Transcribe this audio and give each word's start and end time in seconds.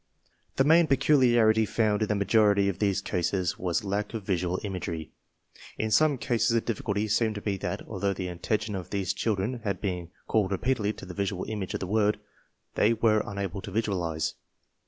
The 0.55 0.63
main 0.63 0.87
peculiarity 0.87 1.63
found 1.63 2.01
in 2.01 2.07
the 2.07 2.15
majority 2.15 2.67
of 2.67 2.79
these 2.79 3.03
cases 3.03 3.59
was 3.59 3.83
lack 3.83 4.15
of 4.15 4.23
visual 4.23 4.59
imagery. 4.63 5.11
In 5.77 5.91
some 5.91 6.17
cases 6.17 6.49
the 6.55 6.59
difficulty 6.59 7.07
seemed 7.07 7.35
to 7.35 7.41
be 7.41 7.55
that, 7.57 7.87
although 7.87 8.15
the 8.15 8.27
attention 8.27 8.73
of 8.73 8.89
these 8.89 9.13
children 9.13 9.61
had 9.63 9.79
been 9.79 10.09
called 10.25 10.51
repeatedly 10.51 10.93
to 10.93 11.05
the 11.05 11.13
visual 11.13 11.43
image 11.47 11.75
of 11.75 11.81
the 11.81 11.85
word, 11.85 12.19
they 12.73 12.93
were 12.95 13.21
unable 13.27 13.61
to 13.61 13.69
visualize. 13.69 14.33